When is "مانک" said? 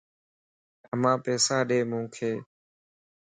1.89-2.15